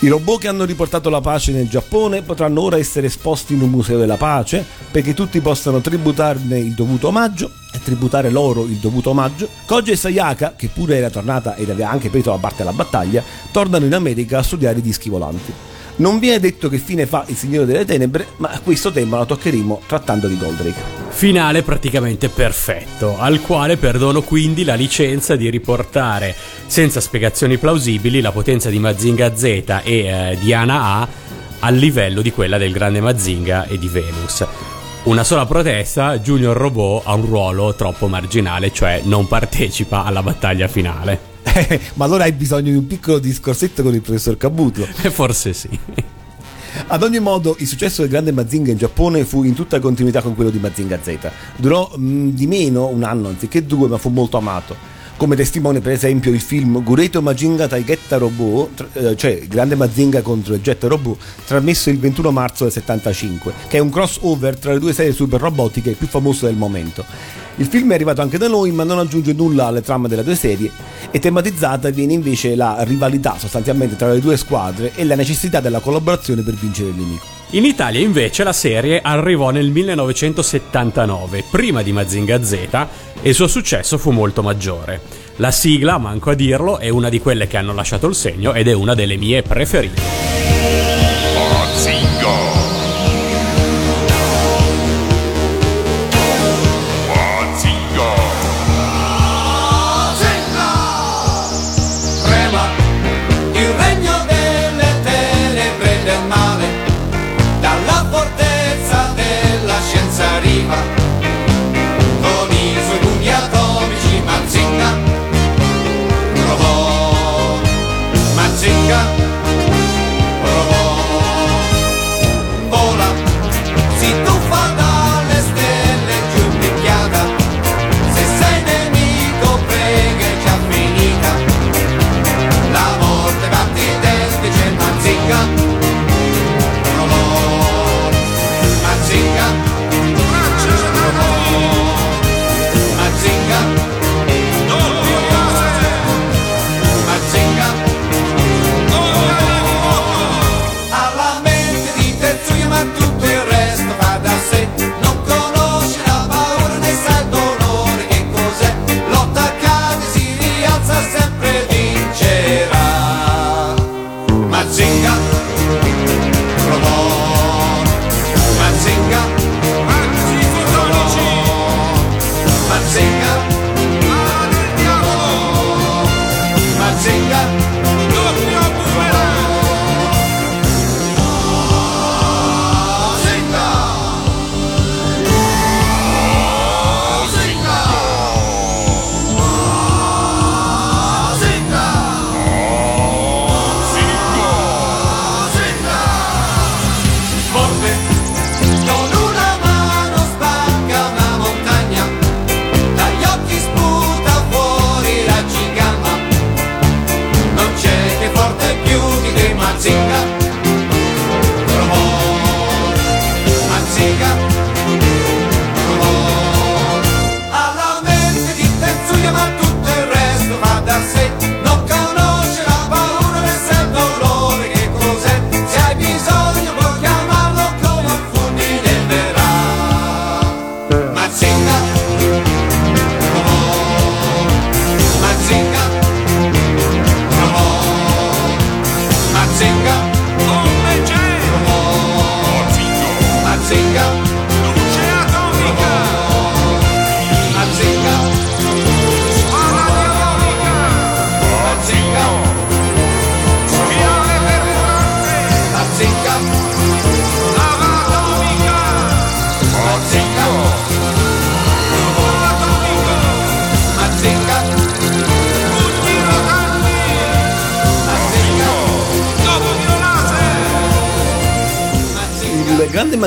[0.00, 3.70] I robot che hanno riportato la pace nel Giappone potranno ora essere esposti in un
[3.70, 9.08] museo della pace perché tutti possano tributarne il dovuto omaggio e tributare loro il dovuto
[9.08, 9.48] omaggio.
[9.64, 13.22] Koji e Sayaka, che pure era tornata ed aveva anche preso la parte alla battaglia,
[13.50, 15.75] tornano in America a studiare i dischi volanti.
[15.96, 19.82] Non viene detto che fine fa il Signore delle Tenebre, ma questo tema lo toccheremo
[19.86, 21.04] trattando di Goldrake.
[21.08, 26.34] Finale praticamente perfetto, al quale perdono quindi la licenza di riportare
[26.66, 31.08] senza spiegazioni plausibili la potenza di Mazinga Z e eh, Diana A
[31.60, 34.46] al livello di quella del grande Mazinga e di Venus.
[35.04, 40.68] Una sola protesta, Junior Robot ha un ruolo troppo marginale, cioè non partecipa alla battaglia
[40.68, 41.35] finale.
[41.94, 44.84] Ma allora hai bisogno di un piccolo discorsetto con il professor Kabuto.
[44.84, 45.68] Forse sì.
[46.88, 50.34] Ad ogni modo, il successo del grande Mazinga in Giappone fu in tutta continuità con
[50.34, 51.30] quello di Mazinga Z.
[51.56, 54.95] Durò mh, di meno un anno anziché due, ma fu molto amato.
[55.16, 60.58] Come testimone, per esempio, il film Gureto Mazinga Taigetta Robot, eh, cioè grande Mazinga contro
[60.58, 64.92] Jet Robot, trasmesso il 21 marzo del 75, che è un crossover tra le due
[64.92, 67.02] serie super robotiche più famose del momento.
[67.56, 70.36] Il film è arrivato anche da noi, ma non aggiunge nulla alle trame delle due
[70.36, 70.70] serie
[71.10, 75.80] e tematizzata viene invece la rivalità sostanzialmente tra le due squadre e la necessità della
[75.80, 77.35] collaborazione per vincere il nemico.
[77.50, 82.52] In Italia invece la serie arrivò nel 1979, prima di Mazinga Z,
[83.22, 85.00] e il suo successo fu molto maggiore.
[85.36, 88.66] La sigla, manco a dirlo, è una di quelle che hanno lasciato il segno ed
[88.66, 90.45] è una delle mie preferite.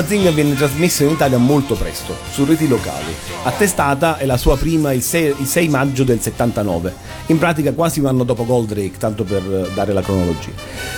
[0.00, 3.14] Mazinga venne trasmesso in Italia molto presto, su reti locali.
[3.42, 6.94] A testata è la sua prima il 6, il 6 maggio del 79,
[7.26, 10.52] in pratica quasi un anno dopo Goldrake, tanto per eh, dare la cronologia.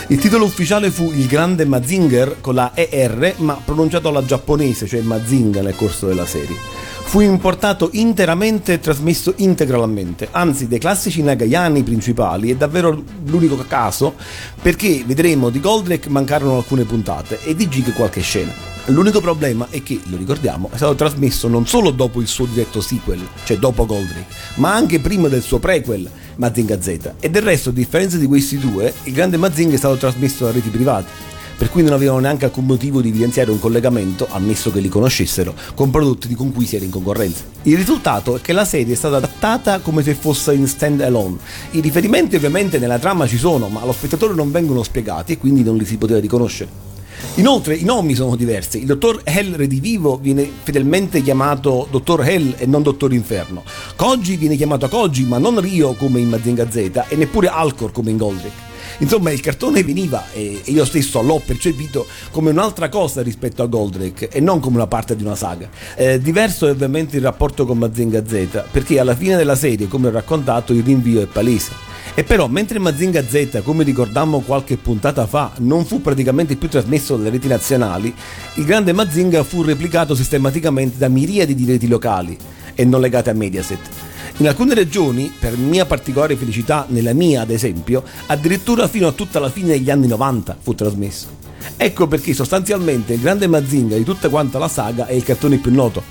[0.06, 5.00] Il titolo ufficiale fu Il grande Mazinger con la ER, ma pronunciato alla giapponese, cioè
[5.00, 6.54] Mazinga nel corso della serie.
[7.02, 14.14] Fu importato interamente e trasmesso integralmente, anzi dei classici nagayani principali è davvero l'unico caso
[14.62, 18.71] perché vedremo di Goldrake mancarono alcune puntate e di Gig qualche scena.
[18.86, 22.80] L'unico problema è che, lo ricordiamo, è stato trasmesso non solo dopo il suo diretto
[22.80, 27.12] sequel, cioè dopo Goldrake, ma anche prima del suo prequel, Mazinga Z.
[27.20, 30.50] E del resto, a differenza di questi due, il grande Mazinga è stato trasmesso da
[30.50, 31.30] reti private.
[31.62, 35.54] per cui non avevano neanche alcun motivo di evidenziare un collegamento, ammesso che li conoscessero,
[35.76, 37.44] con prodotti con cui si era in concorrenza.
[37.62, 41.36] Il risultato è che la serie è stata adattata come se fosse in stand alone.
[41.70, 45.62] I riferimenti ovviamente nella trama ci sono, ma allo spettatore non vengono spiegati e quindi
[45.62, 46.91] non li si poteva riconoscere.
[47.36, 48.78] Inoltre i nomi sono diversi.
[48.78, 53.62] Il dottor Hell Redivivo viene fedelmente chiamato dottor Hell e non dottor Inferno.
[53.96, 58.10] Koji viene chiamato Koji ma non Rio come in Mazinga Z e neppure Alcor come
[58.10, 58.70] in Goldrick.
[58.98, 64.28] Insomma, il cartone veniva, e io stesso l'ho percepito, come un'altra cosa rispetto a Goldrake
[64.28, 65.68] e non come una parte di una saga.
[65.96, 70.08] Eh, diverso è ovviamente il rapporto con Mazinga Z, perché alla fine della serie, come
[70.08, 71.90] ho raccontato, il rinvio è palese.
[72.14, 77.16] E però, mentre Mazinga Z, come ricordammo qualche puntata fa, non fu praticamente più trasmesso
[77.16, 78.14] dalle reti nazionali,
[78.54, 82.36] il grande Mazinga fu replicato sistematicamente da miriadi di reti locali
[82.74, 83.88] e non legate a Mediaset.
[84.38, 89.38] In alcune regioni, per mia particolare felicità, nella mia ad esempio, addirittura fino a tutta
[89.38, 91.28] la fine degli anni 90 fu trasmesso.
[91.76, 95.72] Ecco perché sostanzialmente il grande Mazinga di tutta quanta la saga è il cartone più
[95.72, 96.02] noto,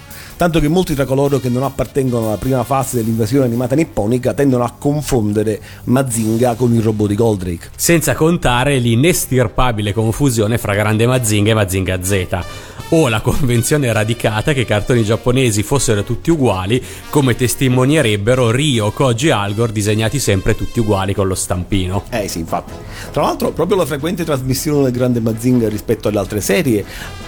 [0.42, 4.64] tanto che molti tra coloro che non appartengono alla prima fase dell'invasione animata nipponica tendono
[4.64, 7.70] a confondere Mazinga con il robot di Goldrake.
[7.76, 12.28] Senza contare l'inestirpabile confusione fra Grande Mazinga e Mazinga Z
[12.94, 19.28] o la convenzione radicata che i cartoni giapponesi fossero tutti uguali, come testimonierebbero Ryo, Koji
[19.28, 22.04] e Algor disegnati sempre tutti uguali con lo stampino.
[22.10, 22.74] Eh sì, infatti.
[23.12, 26.84] Tra l'altro, proprio la frequente trasmissione del grande Mazinga rispetto alle altre serie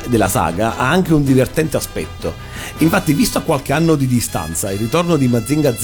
[0.08, 2.34] della saga ha anche un divertente aspetto.
[2.80, 5.83] Infatti, visto a qualche anno di distanza, il ritorno di Mazinga Z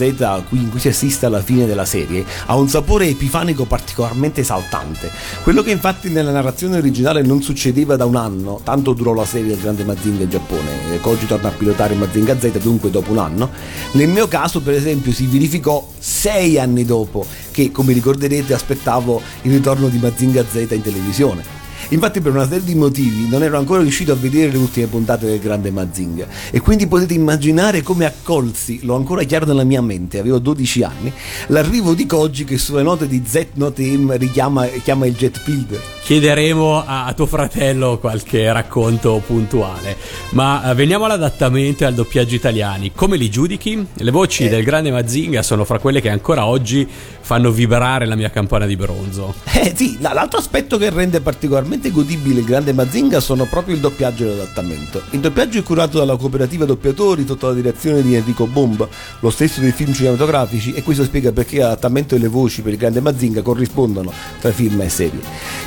[0.51, 5.11] in cui si assiste alla fine della serie ha un sapore epifanico particolarmente esaltante.
[5.43, 9.49] Quello che infatti nella narrazione originale non succedeva da un anno, tanto durò la serie
[9.49, 11.01] del grande Mazinga in Giappone.
[11.01, 13.49] Koji torna a pilotare Mazinga Z dunque dopo un anno.
[13.93, 19.51] Nel mio caso, per esempio, si verificò sei anni dopo che, come ricorderete, aspettavo il
[19.51, 21.58] ritorno di Mazinga Z in televisione.
[21.89, 25.25] Infatti per una serie di motivi non ero ancora riuscito a vedere le ultime puntate
[25.25, 30.19] del grande Mazinga e quindi potete immaginare come accolsi, l'ho ancora chiaro nella mia mente,
[30.19, 31.11] avevo 12 anni,
[31.47, 35.81] l'arrivo di Koji che sulle note di Z Note M richiama chiama il Jet Builder.
[36.03, 39.95] Chiederemo a, a tuo fratello qualche racconto puntuale,
[40.31, 42.91] ma eh, veniamo all'adattamento e al doppiaggio italiani.
[42.95, 43.85] Come li giudichi?
[43.93, 44.49] Le voci Eh.
[44.49, 46.87] del grande Mazinga sono fra quelle che ancora oggi
[47.21, 49.35] fanno vibrare la mia campana di bronzo.
[49.53, 53.81] Eh sì, la- l'altro aspetto che rende particolarmente godibile il grande Mazinga sono proprio il
[53.81, 55.01] doppiaggio e l'adattamento.
[55.11, 58.87] Il doppiaggio è curato dalla cooperativa doppiatori sotto la direzione di Enrico Bomba,
[59.19, 62.79] lo stesso dei film cinematografici, e questo spiega perché l'adattamento e le voci per il
[62.79, 65.19] grande Mazinga corrispondono tra film e serie.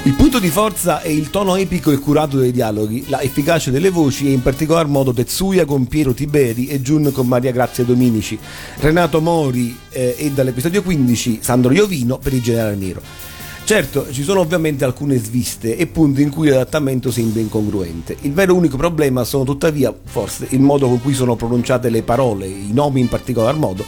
[0.05, 3.91] Il punto di forza è il tono epico e curato dei dialoghi, la efficacia delle
[3.91, 8.39] voci e in particolar modo Tetsuya con Piero Tiberi e Jun con Maria Grazia Dominici,
[8.79, 13.32] Renato Mori eh, e dall'episodio 15 Sandro Iovino per il generale Nero.
[13.73, 18.15] Certo, ci sono ovviamente alcune sviste e punti in cui l'adattamento sembra incongruente.
[18.21, 22.47] Il vero unico problema sono tuttavia, forse, il modo con cui sono pronunciate le parole,
[22.47, 23.83] i nomi in particolar modo,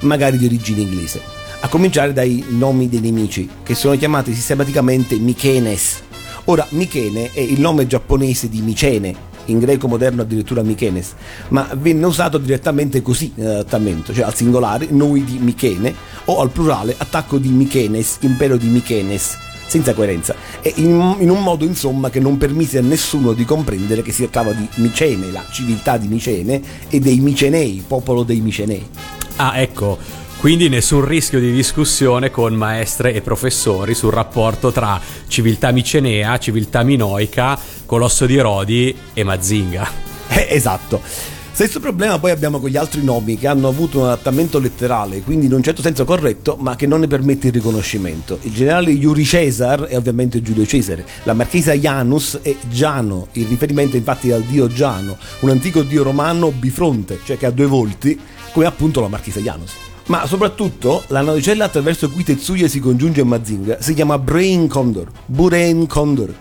[0.00, 1.22] magari di origine inglese.
[1.60, 6.02] A cominciare dai nomi dei nemici, che sono chiamati sistematicamente Mikenes.
[6.44, 11.14] Ora, Mikene è il nome giapponese di Micene, in greco moderno addirittura Mikenes,
[11.48, 15.94] ma venne usato direttamente così nell'adattamento, cioè al singolare noi di Michene
[16.26, 19.36] o al plurale attacco di Michenes, impero di Michenes,
[19.66, 24.02] senza coerenza, e in, in un modo insomma che non permise a nessuno di comprendere
[24.02, 28.84] che si trattava di Micene, la civiltà di Micene, e dei Micenei, popolo dei Micenei.
[29.36, 30.19] Ah, ecco.
[30.40, 34.98] Quindi nessun rischio di discussione con maestre e professori sul rapporto tra
[35.28, 40.08] civiltà micenea, civiltà minoica, colosso di Rodi e Mazinga.
[40.32, 41.02] Eh, esatto.
[41.50, 45.46] Stesso problema poi abbiamo con gli altri nomi che hanno avuto un adattamento letterale, quindi
[45.46, 48.38] in un certo senso corretto, ma che non ne permette il riconoscimento.
[48.42, 53.96] Il generale Yuri Caesar è ovviamente Giulio Cesare, la marchesa Janus è Giano, il riferimento
[53.96, 58.18] infatti al dio Giano, un antico dio romano bifronte, cioè che ha due volti,
[58.52, 59.89] come appunto la marchesa Janus.
[60.06, 65.08] Ma soprattutto la navicella attraverso cui Tetsuya si congiunge a Mazinga si chiama Brain Condor,
[65.26, 66.34] Burain Condor,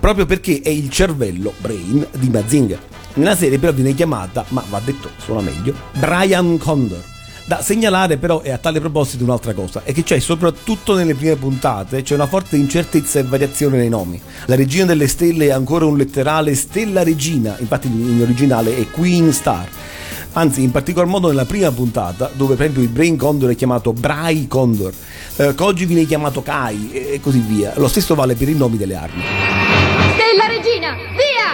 [0.00, 2.78] proprio perché è il cervello, Brain, di Mazinga.
[3.14, 7.12] Nella serie però viene chiamata, ma va detto, suona meglio, Brian Condor.
[7.46, 11.36] Da segnalare però è a tale proposito un'altra cosa, è che c'è soprattutto nelle prime
[11.36, 14.18] puntate c'è una forte incertezza e variazione nei nomi.
[14.46, 19.30] La regina delle stelle è ancora un letterale stella regina, infatti in originale è Queen
[19.30, 19.68] Star.
[20.36, 23.92] Anzi, in particolar modo nella prima puntata, dove per esempio il Brain Condor è chiamato
[23.92, 24.92] Brai Condor,
[25.36, 27.72] eh, Koji viene chiamato Kai e e così via.
[27.76, 29.22] Lo stesso vale per i nomi delle armi.
[29.22, 31.52] Stella Regina, via!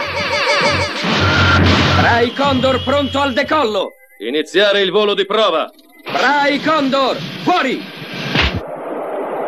[2.01, 3.91] Brai Condor pronto al decollo.
[4.27, 5.71] Iniziare il volo di prova.
[6.11, 7.83] Brai Condor, fuori!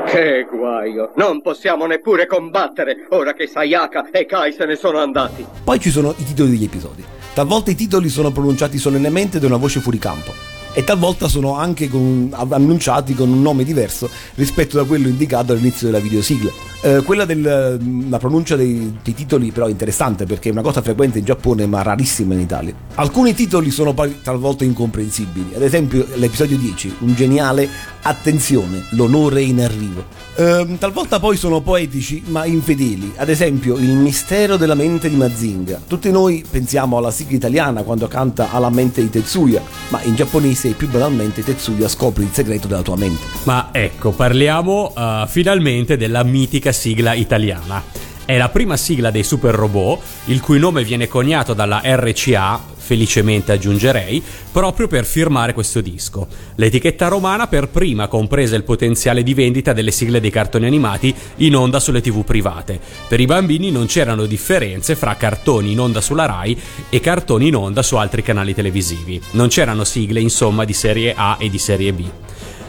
[0.07, 1.13] Che guaio!
[1.17, 5.47] Non possiamo neppure combattere ora che Sayaka e Kai se ne sono andati.
[5.65, 7.12] Poi ci sono i titoli degli episodi.
[7.35, 10.35] Talvolta i titoli sono pronunciati solennemente da una voce fuori campo
[10.75, 15.87] e talvolta sono anche con, annunciati con un nome diverso rispetto da quello indicato all'inizio
[15.87, 16.51] della videosigla.
[16.83, 21.19] Eh, quella della pronuncia dei, dei, titoli però è interessante perché è una cosa frequente
[21.19, 22.75] in Giappone ma rarissima in Italia.
[22.97, 27.69] Alcuni titoli sono talvolta incomprensibili, ad esempio l'episodio 10, un geniale
[28.05, 30.05] Attenzione, l'onore in arrivo.
[30.35, 35.81] Eh, talvolta poi sono poetici ma infedeli, ad esempio il mistero della mente di Mazinga.
[35.87, 40.71] Tutti noi pensiamo alla sigla italiana quando canta alla mente di Tetsuya, ma in giapponese
[40.71, 43.23] più banalmente Tetsuya scopre il segreto della tua mente.
[43.45, 47.85] Ma ecco, parliamo uh, finalmente della mitica sigla italiana.
[48.25, 53.53] È la prima sigla dei Super Robot, il cui nome viene coniato dalla RCA, felicemente
[53.53, 56.27] aggiungerei, proprio per firmare questo disco.
[56.57, 61.55] L'etichetta romana per prima comprese il potenziale di vendita delle sigle dei cartoni animati in
[61.55, 62.81] onda sulle tv private.
[63.09, 67.57] Per i bambini non c'erano differenze fra cartoni in onda sulla RAI e cartoni in
[67.57, 69.21] onda su altri canali televisivi.
[69.33, 72.05] Non c'erano sigle, insomma, di serie A e di serie B.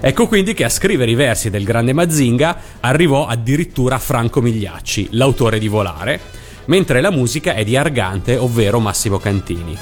[0.05, 5.59] Ecco quindi che a scrivere i versi del grande Mazinga arrivò addirittura Franco Migliacci, l'autore
[5.59, 6.19] di Volare,
[6.65, 9.77] mentre la musica è di Argante, ovvero Massimo Cantini.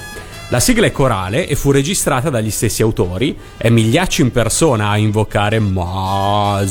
[0.49, 4.97] La sigla è corale e fu registrata dagli stessi autori, è Migliacci in persona a
[4.97, 6.69] invocare Mazinga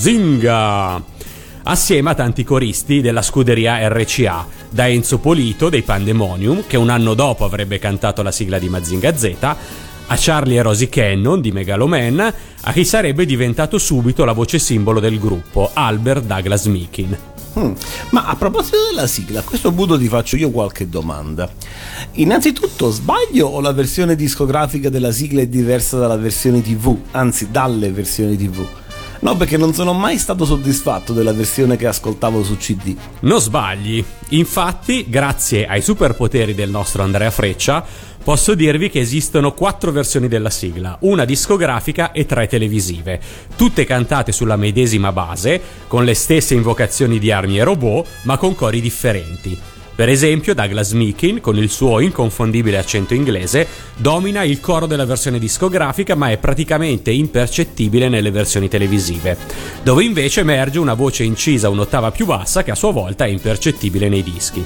[1.62, 7.14] assieme a tanti coristi della scuderia RCA, da Enzo Polito dei Pandemonium, che un anno
[7.14, 12.34] dopo avrebbe cantato la sigla di Mazinga Z, a Charlie e Rosie Cannon di Megaloman,
[12.62, 17.29] a chi sarebbe diventato subito la voce simbolo del gruppo, Albert Douglas Meekin.
[17.54, 17.72] Hmm.
[18.10, 21.50] Ma a proposito della sigla, a questo punto ti faccio io qualche domanda.
[22.12, 27.90] Innanzitutto, sbaglio o la versione discografica della sigla è diversa dalla versione TV, anzi dalle
[27.90, 28.66] versioni TV?
[29.22, 32.96] No, perché non sono mai stato soddisfatto della versione che ascoltavo su CD.
[33.20, 34.02] Non sbagli.
[34.30, 37.84] Infatti, grazie ai superpoteri del nostro Andrea Freccia,
[38.22, 43.20] posso dirvi che esistono quattro versioni della sigla, una discografica e tre televisive,
[43.56, 48.54] tutte cantate sulla medesima base, con le stesse invocazioni di armi e robot, ma con
[48.54, 49.58] cori differenti.
[50.00, 53.66] Per esempio, Douglas Meekin, con il suo inconfondibile accento inglese,
[53.96, 59.36] domina il coro della versione discografica ma è praticamente impercettibile nelle versioni televisive,
[59.82, 64.08] dove invece emerge una voce incisa un'ottava più bassa che a sua volta è impercettibile
[64.08, 64.64] nei dischi.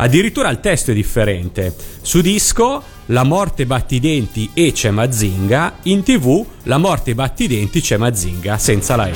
[0.00, 1.74] Addirittura il testo è differente.
[2.02, 7.44] Su disco La morte batti i denti e c'è Mazinga, in tv La morte batti
[7.44, 9.12] i denti c'è Mazinga, senza la E.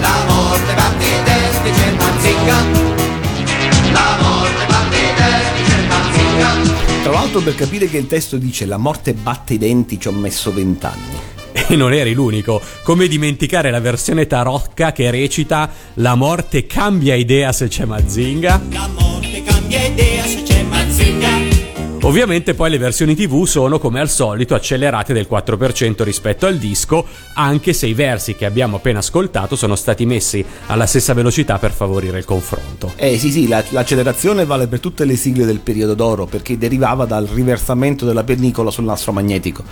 [0.00, 2.84] La morte batti i denti c'è Mazinga.
[7.02, 10.12] Tra l'altro per capire che il testo dice la morte batte i denti ci ho
[10.12, 11.34] messo vent'anni.
[11.68, 12.60] E non eri l'unico.
[12.82, 19.15] Come dimenticare la versione tarocca che recita La morte cambia idea se c'è Mazinga?
[19.76, 21.28] Cambia idea se c'è Mazinga.
[22.02, 27.04] Ovviamente poi le versioni TV sono come al solito accelerate del 4% rispetto al disco,
[27.34, 31.72] anche se i versi che abbiamo appena ascoltato sono stati messi alla stessa velocità per
[31.72, 32.92] favorire il confronto.
[32.96, 37.04] Eh sì sì, la, l'accelerazione vale per tutte le sigle del periodo d'oro perché derivava
[37.04, 39.62] dal riversamento della pellicola sul nastro magnetico.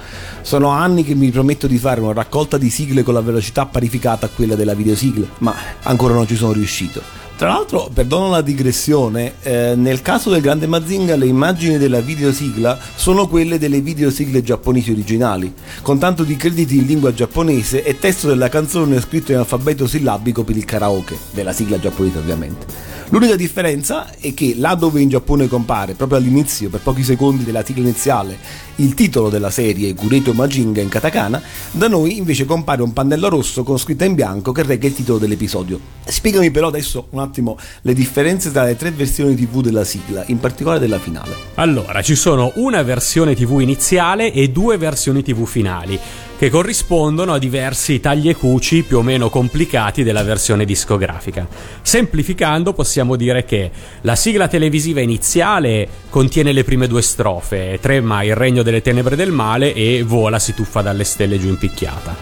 [0.43, 4.27] Sono anni che mi prometto di fare una raccolta di sigle con la velocità parificata
[4.27, 7.24] a quella della videosigla, ma ancora non ci sono riuscito.
[7.37, 12.78] Tra l'altro, perdono la digressione, eh, nel caso del Grande Mazinga le immagini della videosigla
[12.95, 18.28] sono quelle delle videosigle giapponesi originali, con tanto di crediti in lingua giapponese e testo
[18.28, 22.66] della canzone scritto in alfabeto sillabico per il karaoke, della sigla giapponese ovviamente.
[23.15, 27.65] L'unica differenza è che là dove in Giappone compare, proprio all'inizio, per pochi secondi della
[27.65, 28.37] sigla iniziale,
[28.77, 31.41] il titolo della serie Gureto Majinga in katakana,
[31.71, 35.19] da noi invece compare un pannello rosso con scritta in bianco che reca il titolo
[35.19, 35.79] dell'episodio.
[36.05, 40.41] Spiegami però adesso un attimo le differenze tra le tre versioni TV della sigla, in
[40.41, 41.37] particolare della finale.
[41.55, 46.01] Allora, ci sono una versione TV iniziale e due versioni TV finali
[46.37, 51.47] che corrispondono a diversi tagli e cuci più o meno complicati della versione discografica.
[51.80, 53.70] Semplificando possiamo dire che
[54.01, 59.30] la sigla televisiva iniziale contiene le prime due strofe, trema il regno delle tenebre del
[59.30, 62.16] male e vola si tuffa dalle stelle giù in picchiata.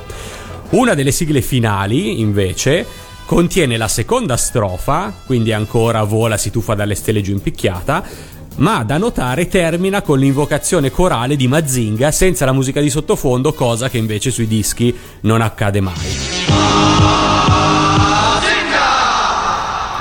[0.70, 2.86] Una delle sigle finali, invece,
[3.26, 8.04] contiene la seconda strofa, quindi ancora vola si tuffa dalle stelle giù in picchiata,
[8.56, 13.88] ma da notare termina con l'invocazione corale di Mazinga senza la musica di sottofondo, cosa
[13.88, 16.30] che invece sui dischi non accade mai.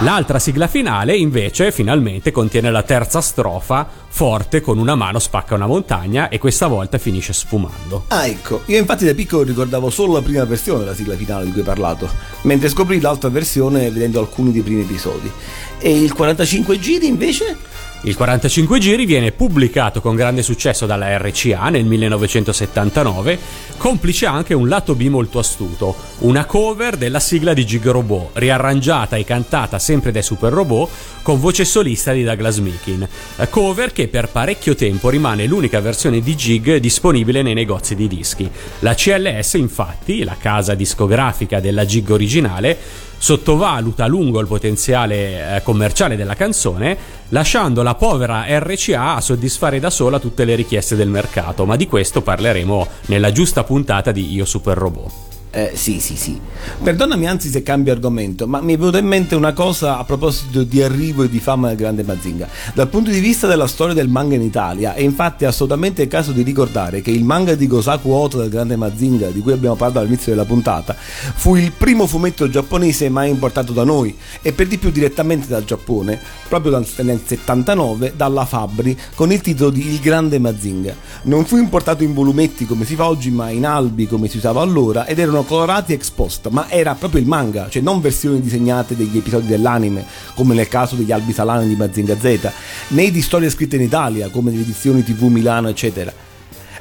[0.01, 5.67] L'altra sigla finale invece finalmente contiene la terza strofa forte con una mano spacca una
[5.67, 8.05] montagna e questa volta finisce sfumando.
[8.07, 11.51] Ah ecco, io infatti da piccolo ricordavo solo la prima versione della sigla finale di
[11.51, 12.09] cui hai parlato,
[12.41, 15.31] mentre scoprì l'altra versione vedendo alcuni dei primi episodi.
[15.77, 17.69] E il 45 giri invece?
[18.03, 23.37] Il 45 giri viene pubblicato con grande successo dalla RCA nel 1979,
[23.77, 29.17] complice anche un lato B molto astuto, una cover della sigla di Gig Robot, riarrangiata
[29.17, 30.89] e cantata sempre dai Super Robot
[31.21, 33.07] con voce solista di Douglas Meekin,
[33.51, 38.49] cover che per parecchio tempo rimane l'unica versione di Gig disponibile nei negozi di dischi.
[38.79, 45.61] La CLS infatti, la casa discografica della Gig originale, sottovaluta a lungo il potenziale eh,
[45.61, 46.97] commerciale della canzone,
[47.29, 51.85] lasciando la povera RCA a soddisfare da sola tutte le richieste del mercato, ma di
[51.85, 55.30] questo parleremo nella giusta puntata di Io Super Robot.
[55.53, 56.39] Eh, sì, sì, sì.
[56.81, 60.63] Perdonami anzi se cambio argomento, ma mi è venuta in mente una cosa a proposito
[60.63, 62.47] di arrivo e di fama del grande Mazinga.
[62.73, 66.31] Dal punto di vista della storia del manga in Italia, è infatti assolutamente il caso
[66.31, 69.99] di ricordare che il manga di Gosaku Oto del grande Mazinga, di cui abbiamo parlato
[69.99, 74.77] all'inizio della puntata, fu il primo fumetto giapponese mai importato da noi e per di
[74.77, 80.39] più direttamente dal Giappone, proprio nel 79 dalla Fabri con il titolo di Il grande
[80.39, 80.95] Mazinga.
[81.23, 84.61] Non fu importato in volumetti come si fa oggi, ma in albi come si usava
[84.61, 88.95] allora ed erano colorati ex post, ma era proprio il manga, cioè non versioni disegnate
[88.95, 92.51] degli episodi dell'anime, come nel caso degli albi salani di Mazinga Z,
[92.89, 96.13] né di storie scritte in Italia, come nelle edizioni TV Milano, eccetera.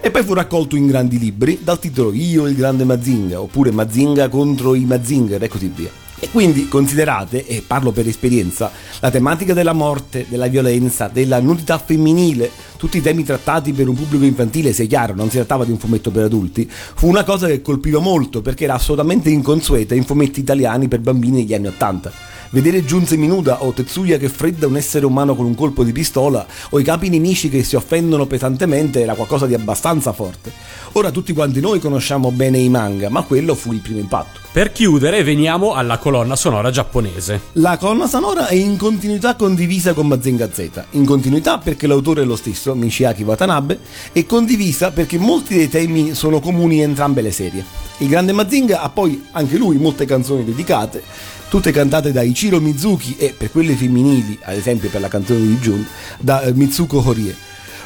[0.02, 4.28] E poi fu raccolto in grandi libri dal titolo Io il grande Mazinga, oppure Mazinga
[4.28, 5.90] contro i Mazinger e così via.
[6.22, 11.78] E quindi considerate, e parlo per esperienza, la tematica della morte, della violenza, della nudità
[11.78, 15.70] femminile, tutti i temi trattati per un pubblico infantile, sia chiaro, non si trattava di
[15.70, 20.04] un fumetto per adulti, fu una cosa che colpiva molto perché era assolutamente inconsueta in
[20.04, 22.12] fumetti italiani per bambini negli anni Ottanta.
[22.52, 26.44] Vedere Giunze Minuda o Tetsuya che fredda un essere umano con un colpo di pistola
[26.70, 30.50] o i capi nemici che si offendono pesantemente era qualcosa di abbastanza forte.
[30.92, 34.40] Ora tutti quanti noi conosciamo bene i manga, ma quello fu il primo impatto.
[34.50, 37.40] Per chiudere veniamo alla colonna sonora giapponese.
[37.52, 42.24] La colonna sonora è in continuità condivisa con Mazinga Z, in continuità perché l'autore è
[42.24, 43.78] lo stesso, Michiaki Watanabe,
[44.10, 47.64] e condivisa perché molti dei temi sono comuni in entrambe le serie.
[47.98, 51.02] Il grande Mazinga ha poi anche lui molte canzoni dedicate,
[51.50, 55.58] tutte cantate da Ichiro Mizuki e per quelle femminili, ad esempio per la canzone di
[55.58, 55.84] Jun,
[56.20, 57.34] da eh, Mitsuko Horie.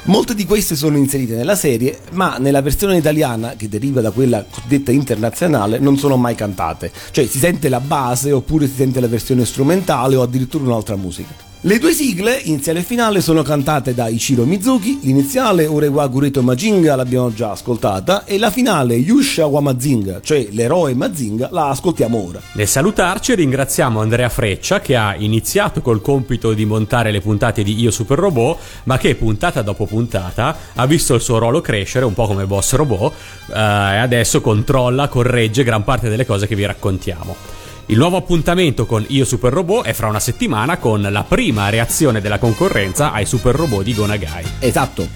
[0.03, 4.45] Molte di queste sono inserite nella serie, ma nella versione italiana, che deriva da quella
[4.49, 6.93] cosiddetta internazionale, non sono mai cantate.
[7.11, 11.54] Cioè si sente la base oppure si sente la versione strumentale o addirittura un'altra musica.
[11.67, 16.95] Le due sigle, iniziale e finale, sono cantate da Ichiro Mizuki, l'iniziale Orewa Gureto Majinga
[16.95, 22.39] l'abbiamo già ascoltata e la finale Yusha wa Mazinga, cioè l'eroe Mazinga, la ascoltiamo ora.
[22.53, 27.81] Nel salutarci ringraziamo Andrea Freccia che ha iniziato col compito di montare le puntate di
[27.81, 32.13] Io Super Robot, ma che puntata dopo puntata ha visto il suo ruolo crescere un
[32.13, 33.15] po' come boss robot
[33.49, 37.64] eh, e adesso controlla, corregge gran parte delle cose che vi raccontiamo.
[37.88, 42.22] Il nuovo appuntamento con Io Super Robot è fra una settimana con la prima reazione
[42.22, 44.46] della concorrenza ai Super Robot di Gonagai.
[44.60, 45.08] Esatto.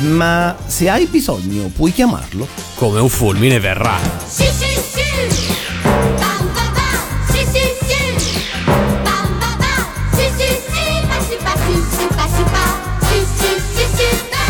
[0.00, 2.46] Ma se hai bisogno, puoi chiamarlo?
[2.74, 3.98] Come un fulmine verrà.
[4.26, 5.02] Sì, sì, sì.
[5.82, 7.32] Bam, ba, ba.
[7.32, 7.96] Sì, sì, sì.
[8.64, 10.16] Bam, ba, ba.
[10.16, 11.06] Sì, sì, sì.
[11.08, 12.64] Pa, sì, pa, sì, sì, pa, sì, pa.
[13.06, 14.44] Sì, sì, sì, sì, ba.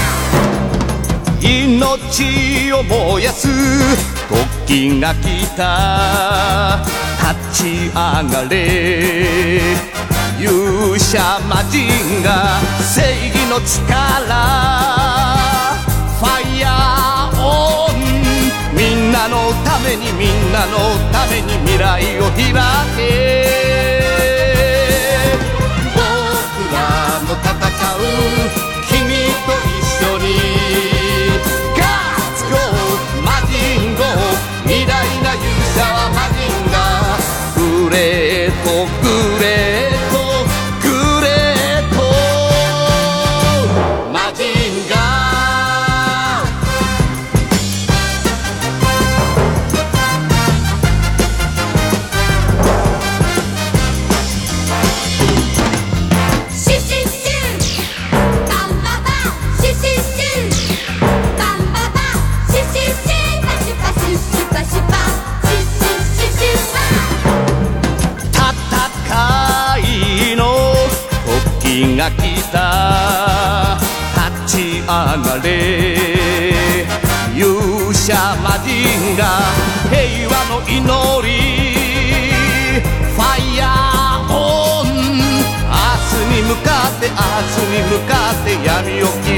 [1.40, 3.46] 命を燃やす
[4.66, 6.84] 時が来た
[7.21, 9.61] 立ち上がれ。
[10.39, 13.91] 勇者魔人が正義の力。
[16.19, 17.45] ファイヤーオ
[17.91, 17.93] ン
[18.75, 22.37] みんなのためにみんなのために未来を開
[22.97, 23.01] け。
[25.93, 26.01] 僕
[26.73, 26.79] ら
[27.27, 27.49] の戦
[28.57, 28.60] う。
[87.91, 89.30] 向かって闇を切